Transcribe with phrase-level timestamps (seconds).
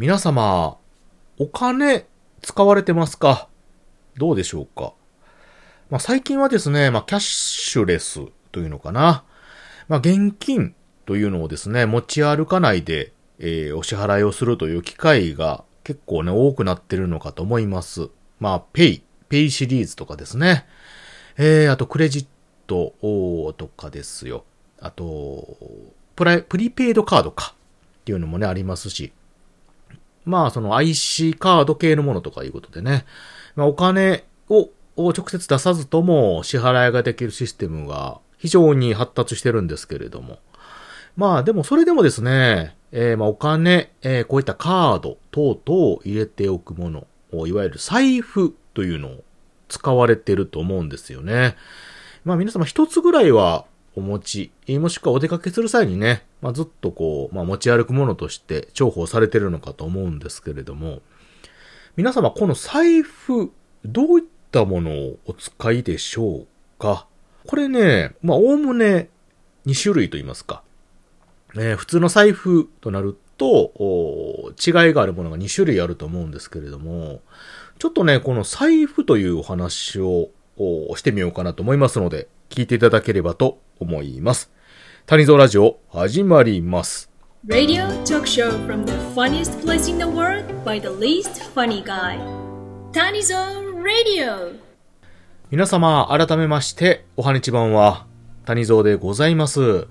[0.00, 0.78] 皆様、
[1.38, 2.06] お金
[2.40, 3.50] 使われてますか？
[4.16, 4.94] どうでしょうか？
[5.90, 9.24] まあ、最近はですね、まあ、キャッシュレスというのかな。
[9.88, 10.74] まあ、現金
[11.04, 18.08] というのをですね、持ち歩かないで、えー、お支払いをするという機会が結構ね、多くなってるのかと思います。
[18.38, 20.64] まあ、ペイ、ペイシリーズとかですね。
[21.36, 22.26] えー、あとクレジッ
[22.66, 22.94] ト
[23.52, 24.44] とかですよ。
[24.80, 25.58] あと、
[26.16, 27.54] プライ、プリペイドカードか
[28.00, 29.12] っていうのもね、ありますし。
[30.30, 33.04] まあ、その IC カード系のものとかいうことでね。
[33.56, 40.38] まあ、お金を直接出さずとも支払いができるシステムが非常に発達してるんですけれども。
[41.16, 47.06] まあでもそれでもですね、えー、まあお金、えー、こういったカード等々を入れておくもの、
[47.46, 49.24] いわゆる財布というのを
[49.68, 51.56] 使われてると思うんですよね。
[52.24, 53.64] まあ皆様一つぐらいは
[53.96, 61.00] お持ち、もしくはお出かけする際にね、まあずっとこう、まあ持ち歩くものとして重宝されてるのかと思うんですけれども、
[61.96, 63.52] 皆様この財布、
[63.84, 66.46] どういったものをお使いでしょう
[66.78, 67.06] か？
[67.46, 69.08] これね、まあおおむね
[69.66, 70.62] 2種類と言いますか。
[71.56, 77.22] えー、普通の財布となると、違いがあるものが2種類あると思うんですけれども、
[77.78, 80.28] ちょっとね、この財布というお話を
[80.94, 84.50] してみようかなと思いますので、聞いていただければと思います。
[85.06, 87.08] 谷蔵ラジオ始まります。
[87.46, 92.18] Radio talk show from the funniest place in the world by the least funny guy.
[92.92, 93.36] 谷蔵
[93.82, 94.58] Radio
[95.50, 98.06] 皆様、改めまして、おはにちばんは、
[98.44, 99.86] 谷蔵でございます。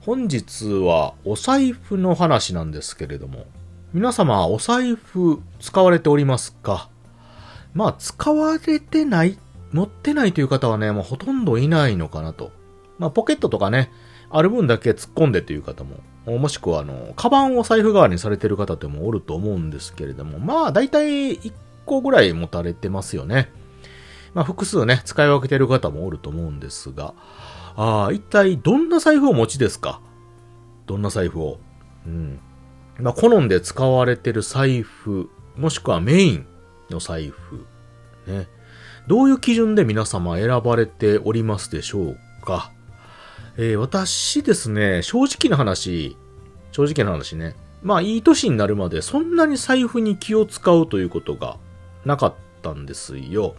[0.00, 3.46] 本日はお財布の話なんですけれども、
[3.92, 6.90] 皆様お財布使われておりますか？
[7.72, 9.38] まあ使われてない、
[9.72, 12.50] 持ってないという方はね、もうほとんどいないのかなと。
[12.98, 13.92] まあポケットとかね、
[14.30, 21.52] ある分だけ突っ込んでという方も、もしくはあの、カバンを財布代わりにされてる方ってもおると思うんですけれども、まあ大体1
[21.86, 23.52] 個ぐらい持たれてますよね。
[24.34, 27.14] まあ複数ね、使い分けてる方もおると思うんですが、
[27.76, 30.00] ああ、一体どんな財布を持ちですか？
[30.86, 31.58] どんな財布を？
[32.06, 32.38] うん。
[32.98, 36.46] まあ、好んで使われてる財布、もしくはメイン
[36.90, 37.64] の財布。
[38.26, 38.48] ね。
[39.06, 42.72] どういう基準で皆様選ばれておりますでしょうか？
[43.56, 46.16] えー、私ですね、正直な話、
[46.72, 47.56] 正直な話ね。
[47.82, 51.56] まあ、いい年になるまでそんなに財布に気を使うということが
[52.04, 53.54] なかったんですよ。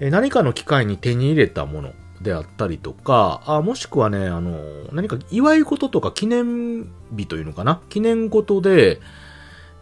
[0.00, 1.92] えー、何かの機会に手に入れたもの。
[2.22, 4.58] であったりとか、あもしくはね、あの、
[4.92, 7.82] 何か祝い事とか記念日というのかな？
[7.90, 9.00] 記念事で、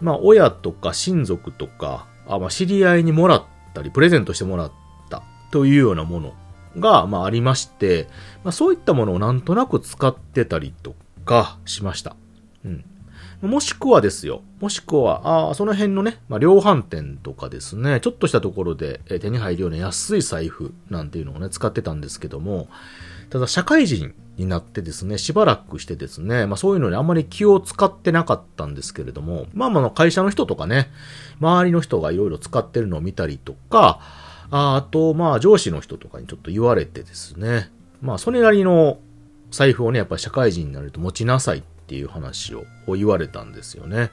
[0.01, 4.73] まあ、親とか親族とか、あまあ、知り合いにもらったり、プレゼントしてもらっ
[5.11, 6.35] たというようなもの
[6.79, 8.09] が、まあ、ありまして、
[8.45, 10.95] まあ、そういったものをなんとなく使ってたりと
[11.25, 12.17] かしました。
[12.65, 12.85] うん。
[13.43, 14.43] もしくはですよ。
[14.61, 22.69] もしくは、あその辺のね、まあ、量販店とかですね、ちょっとしたところで手に入るような安い財布なんていうのをね、使ってたんですけども、
[23.31, 30.89] ただ社会人になってですね、しばらくしてですね、まあそういうのにあんまり気を使ってなかったんですけれども、まあまあ会社の人とかね、
[31.41, 34.01] 周りの人がいろいろ使ってるのを見たりとか、
[34.51, 37.71] あと、まあ上司の人とかにちょっと言われてですね、
[38.01, 38.99] まあそれなりの
[39.51, 42.65] 財布をね、やっぱり社会人になると持ちなさいっていう話を
[42.95, 44.11] 言われたんですよね。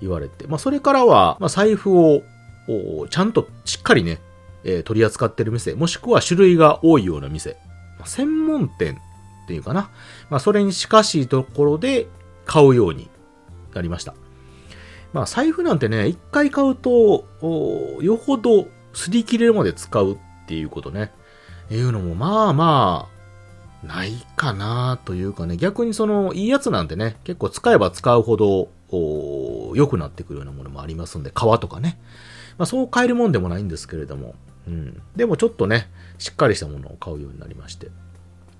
[0.00, 0.46] 言われて。
[0.46, 2.22] まあ、それからは、まあ、財布を、
[3.10, 4.20] ちゃんとしっかりね、
[4.64, 7.56] えー、取り扱ってる店、もしくは種類が多いような店、
[7.98, 8.98] まあ、専門店
[9.50, 9.90] っていうかな。
[10.30, 12.06] まあ、それに近しいところで
[12.46, 13.10] 買うように
[13.74, 14.14] なりました。
[15.12, 17.24] まあ、財布なんてね、一回買うと、
[18.00, 20.16] よほど擦り切れるまで使うっ
[20.46, 21.10] ていうことね。
[21.68, 23.08] いうのも、まあま
[23.82, 28.68] あ、ないかなというかね、逆にその、いいやつなんてね、結構使えば使うほど、
[29.74, 31.98] 良くなってくるようなものもありますんで、革とかね。
[32.56, 34.34] まあそう変えるもんでもないんですけれども、
[34.68, 35.02] うん。
[35.16, 35.88] でもちょっとね、
[36.18, 37.88] しっかりしたものを買うようになりまして。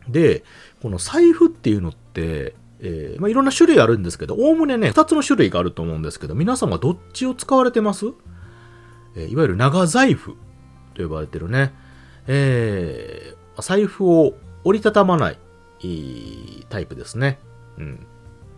[0.09, 0.45] で、
[0.83, 8.07] この財布っていうのって、えー、まあいろんな種類あるんですけど、おおむねね、二つの種類があると思うんですけど、皆様どっちを使われてます？
[9.17, 10.37] えー、いわゆる長財布
[10.95, 11.75] と呼ばれてるね、
[12.27, 14.35] えー、財布を
[14.65, 15.39] 折りたたまない
[16.69, 17.39] タイプですね。
[17.79, 18.07] うん。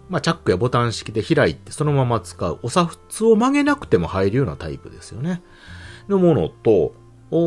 [0.08, 2.58] まあ、チャックやボタン式で開いてそのまま使う。
[2.62, 5.42] お札を曲げなくても入るようなタイプですよね。
[6.08, 6.94] のものと、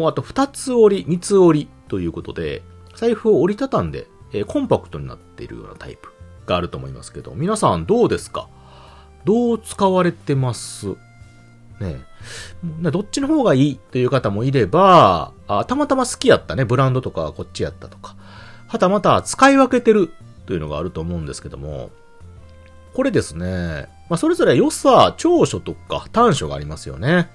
[0.08, 2.64] あと二つ折り、三つ折りということで、
[2.95, 6.09] 財布を折りたたんで、えー、コンパクトになっているようなタイプ
[6.45, 8.47] があると思いますけど、皆さんどうですか？
[9.24, 10.95] どう使われてます？
[11.80, 12.01] ね
[12.81, 18.15] どっちの方がいいという方もいれば、あたまたま好きやったね、ブランドとかこっちやったとか、
[18.68, 20.12] はたまた使い分けてる
[20.45, 21.92] というのがあると思うんですけども、
[22.94, 27.30] これですね、まあ、それぞれ良さ、長所とか短所がありますよね。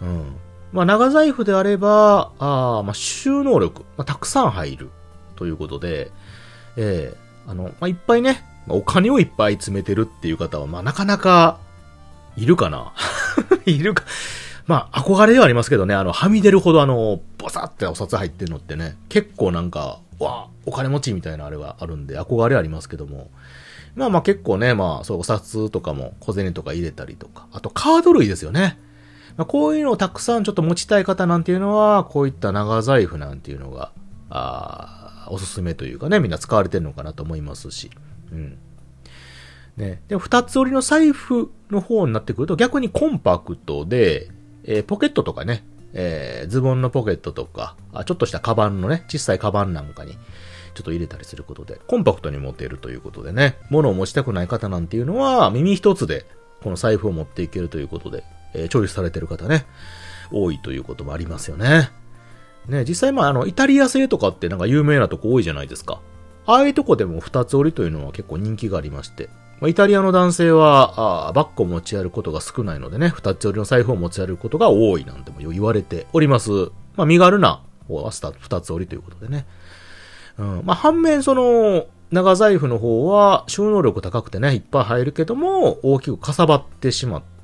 [0.00, 0.36] うん。
[0.76, 4.90] まあ、長財布であれば、あまあ、収納力、まあ、たくさん入る
[5.34, 6.12] ということで、
[6.76, 11.58] ええー、あの、まあ、いっぱいね、お金をいっぱい詰めてるっていう方は、まあ、なかなか、
[12.36, 12.92] いるかな
[13.64, 14.04] いるか。
[14.66, 23.30] まあ、憧れではありますけどね、あの、はみ出るほどあの、ボサってお札入ってるのってね、結構なんか、わあお金持ちみたいなあれがあるんで、憧れはありますけども、
[23.94, 28.78] まあまあ結構ね、まあ、そう、お札とかも小銭とか入れたりとか、あとカード類ですよね。
[29.36, 33.92] まあ、こういうのをたくさんちょっと持ちたい方なんていうのは、こういった長財布なんていうのが、
[34.30, 37.90] あおすすめというかね、みんな使われてるのかなと思いますし。
[38.32, 38.58] うん。
[39.76, 40.02] ね。
[40.08, 44.30] でも、二つ折りの財布の方になってくると、逆にコンパクトで、
[44.64, 50.12] えー、ポケットとかね、えー、ズボンのポケットとか、あちょっとしたカバンのね、小さいカバンなんかに、
[50.74, 56.26] ちょっと入れたりすることで、コンパクトに持てるということでね、物を持ちたくない方なんていうのは、耳一つで、
[56.62, 58.24] この財布を持っていけるということで、
[58.56, 59.66] えー、チョイスされてる方ね、
[60.32, 61.90] 多いということもありますよね。
[62.68, 66.00] ね、実際まああの、イタリア製とかってなんか有名なとこ多いじゃないですか。
[66.46, 69.28] ああいうとこでも二つ折りというのは結構人気がありまして、
[69.60, 76.50] まあ、イタリアの男性は、あバッグを持ち歩くことが少ないのでね、二つ折りの財布を持ち歩くことが多いなんても言われております。
[76.96, 79.46] まあ、身軽な方は、二つ折りということでね。
[80.38, 80.62] うん。
[80.64, 87.35] まあ、反面、その、長財布の方は収納力高くてね、いっぱい入るけども、大きくかさばってしまって、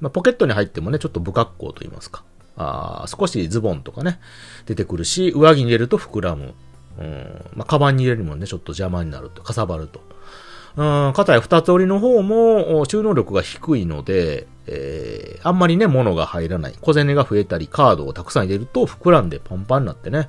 [0.00, 2.24] まあ、ポケットに入ってもね、ちょっと不格好と言いますか。
[2.56, 4.18] あ少しズボンとかね、
[4.66, 6.54] 出てくるし、上着に入れると膨らむ。
[6.98, 7.44] うん。
[7.54, 10.00] まあ、カバンに入れるもんね、ちょっと邪魔になると、かさばると。
[10.76, 16.74] うん、かたや二つ折りの方も収納力が低いので、えー、あんまりね、物が入らない。
[16.80, 20.28] 小銭が増えたり、カードをたくさん入れると膨らんでパンパンになってね、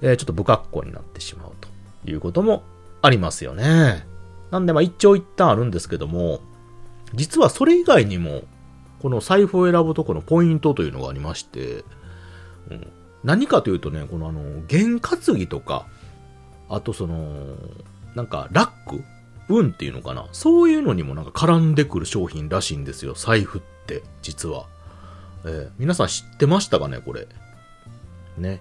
[0.00, 1.68] えー、ちょっと不格好になってしまうと
[2.10, 2.62] いうことも
[3.02, 4.06] ありますよね。
[4.50, 6.40] なんでまあ一長一短あるんですけども、
[7.14, 8.42] 実はそれ以外にも、
[9.00, 11.84] この財布を選ぶとこのポイントというのがありまして、
[12.70, 12.86] うん、
[13.24, 15.86] 何かというとね、このあの、験担ぎとか、
[16.68, 17.56] あとその、
[18.14, 19.02] なんかラック
[19.48, 23.14] 運っていうのかなそういうのにもなんか絡んでくる商品らしいんですよ。
[23.14, 24.66] 財布って、実は。
[25.44, 27.26] えー、皆さん知ってましたかねこれ。
[28.36, 28.60] ね。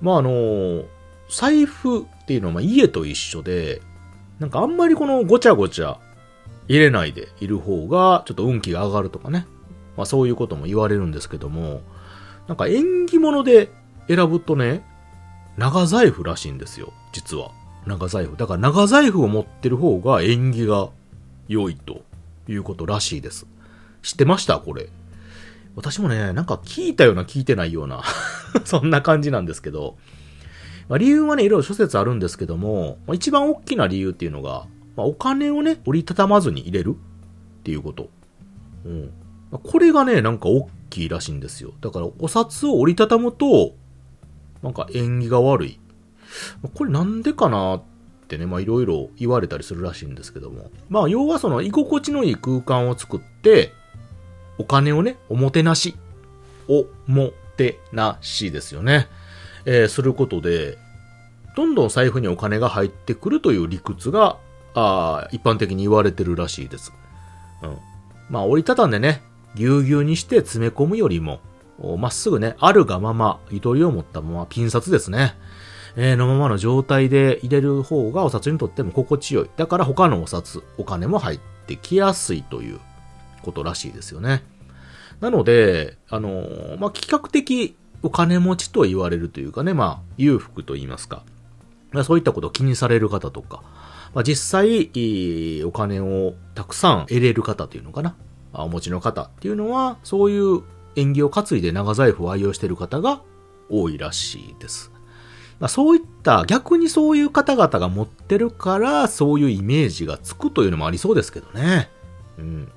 [0.00, 0.86] まあ、あのー、
[1.28, 3.82] 財布っていうのはま家と一緒で、
[4.38, 5.98] なんかあんまりこのごちゃごちゃ
[6.70, 9.44] 入れないでいる方がちょっと運気が上がるとかね。
[9.96, 11.82] まあそういうことも言われるんですけども、
[12.46, 13.70] なんか縁起物で
[14.06, 14.84] 選ぶとね、
[15.56, 17.50] 長財布らしいんですよ、実は。
[17.86, 18.36] 長財布。
[18.36, 20.90] だから長財布を持ってる方が縁起が
[21.48, 22.02] 良いと
[22.46, 23.46] いうことらしいです。
[24.02, 24.88] 知ってましたこれ。
[25.74, 28.04] 私もね、なんか聞いたような聞いてないような
[28.64, 29.96] そんな感じなんですけど、
[30.88, 36.96] まあ、理由はね、いろいろ諸説あるんですけども、まあ、一番大きな理由っていうのが、まあ、お金をね、折りたたまずに入れる
[37.60, 38.10] っていうこと。
[38.84, 39.12] うん。
[39.50, 41.72] まあ、これがね、なんか大きいらしいんですよ。
[41.80, 43.74] だから、お札を折りたたむと、
[44.62, 45.80] なんか縁起が悪い
[46.74, 47.82] これなんでかなっ
[48.28, 50.70] てね、まあいろいろ言われたりするらしいんですけども。
[50.88, 53.72] まあ要はその居心地のいい空間を作って、
[54.58, 55.96] お金をね、おもてなし、
[56.68, 59.08] おもてなしですよね。
[59.64, 60.78] えー、することで、
[61.56, 64.38] どんどん財布にお金が入ってくるという理屈が、
[64.74, 66.92] あ一般的に言われてるらしいです。
[67.62, 67.76] うん。
[68.28, 69.22] まあ折りたたんでね、
[69.54, 71.40] ぎゅうぎゅうにして詰め込むよりも、
[71.98, 75.34] まっすぐね、あるがまま、糸りを持ったまま、ピン札ですね。
[75.96, 79.50] えー、のままの状態で入れる方がお札にとっても心地よい。
[79.56, 82.80] だから他のお札、お金も入ってきやすいという
[83.42, 84.44] ことらしいですよね。
[85.20, 91.22] なので、あのー、まあ、比較的お金持ちと言われるというかね、まあ、裕福と言いますか。
[92.04, 93.62] そういったことを気にされる方とか、
[94.14, 94.90] まあ、実際、
[95.64, 98.16] お金をたくさん得れる方というのかな。
[98.52, 100.62] お持ちの方っていうのは、そういう
[100.96, 103.22] 縁起を担いで長財布を愛用している方が
[103.68, 104.90] 多いらしいです。
[105.60, 111.90] まあ、そういった、逆にそういう方々が持ってるから、そういうイメージがつくというのもありそうですけどね。
[112.38, 112.72] うん。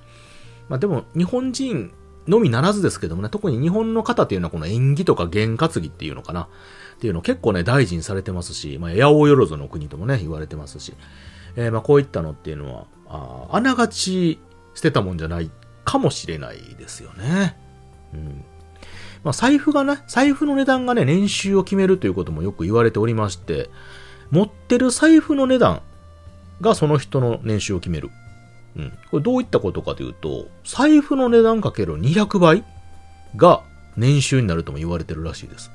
[0.69, 1.91] まあ、でも、日本人
[2.27, 6.47] のみならずですけどもね、特に日本の方っていうのはこの縁起とか験担ぎっていうのかな。
[6.93, 10.93] っていうの結構ね、大事にされてますし、まあ、八百万の国ともね、言われてますし、
[11.55, 14.39] えー、まあ、こういったのっていうのは、ああながち
[14.73, 15.51] 捨てたもんじゃない
[15.83, 17.57] かもしれないですよね。
[18.13, 18.43] うん。
[19.23, 23.69] まあ、財布がね、財布の値段がね、年収を決めるということもよく言われておりまして、
[24.31, 25.81] 持ってる財布の値段
[26.61, 28.09] がその人の年収を決める。
[28.75, 28.93] うん。
[29.11, 32.63] これどういったことかというと、財布の値段かける200倍
[33.35, 33.63] が
[33.95, 35.71] 年収になるとも言われてるらしいです。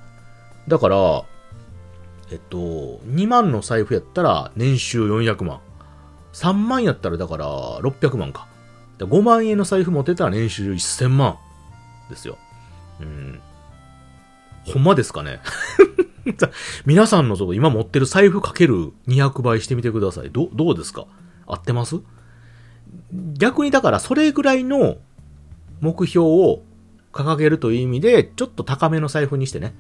[0.68, 1.25] だから、
[2.30, 2.58] えっと、
[3.06, 5.60] 2万の財布やったら年収400万。
[6.34, 8.46] 3万やったらだから600万か。
[8.98, 11.38] 5万円の財布持ってたら年収1000万
[12.10, 12.37] ですよ。
[13.00, 13.40] うん。
[14.66, 15.40] ほんまですかね
[16.84, 20.30] 皆さんのと今持ってる財布かける200倍してみてください。
[20.30, 21.06] ど、どうですか？
[21.46, 22.00] 合ってます？
[23.34, 24.96] 逆にだからそれぐらいの
[25.80, 26.62] 目標を
[27.12, 29.75] 掲げるという意味で、ちょっと高めの財布にしてね、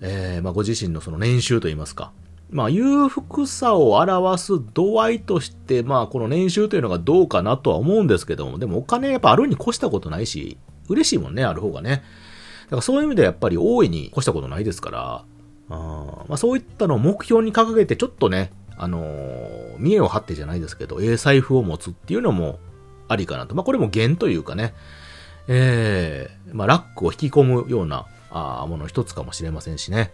[0.00, 2.12] えー、まあご自身のその年収といいますか、
[2.50, 12.02] まあ裕福さを表す度合いとして、まあこの年収というのがどうかなとは思うんですけども、でもお金やっぱあるに越したことないし、嬉しいもんね、ある方がね。
[12.64, 15.24] だからそういう意味ではやっぱり大いに越したことないですから、
[15.70, 22.58] あまあそういったのを目標に掲げてちょっとね、あのー見栄を張ってじゃないですけど、ええ財布を持つっていうのも
[23.06, 23.54] ありかなと。
[23.54, 24.74] まあこれも弦というかね、
[25.46, 30.12] ええまあラックを引き込むようなあーものの一つかもしれませんしね。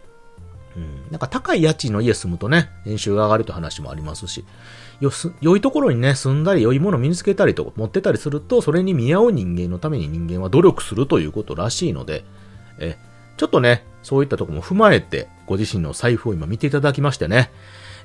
[0.77, 1.11] うん。
[1.11, 4.45] なんか高い家賃の家住むとね、年収が上がるという話もありますし、
[5.01, 12.25] よす、良いところにね、住んだり良いものを身につけたりと持ってたりすると、それに見合う人間のために人間は努力するということらしいので、
[12.79, 12.97] え、
[13.37, 17.51] ちょっとね、そういったとこも踏まえて、ご自身の財布を今見ていただきましてね、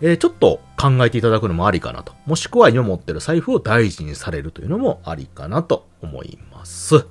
[0.02, 2.14] えーちょっと考えていただくのもありかなと。
[2.26, 7.06] もしくは今持ってる財布を大事にされるというのもありかなと思います。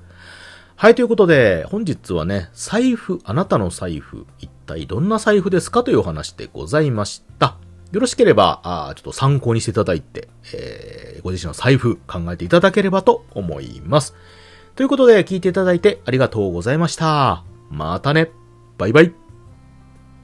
[0.80, 7.56] はい、ということで、本日はね、財布、あなたの財布、一体どんな財布ですかというお話でございました。
[7.90, 14.14] よろしければ、あちょっと参考にしていただいて、えーご自身の財布考えていただければと思います。
[14.76, 17.42] ということで、聞いていただいてありがとうございました。
[17.70, 18.30] またね。
[18.78, 19.27] バイバイ。